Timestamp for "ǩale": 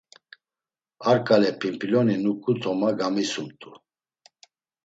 1.25-1.51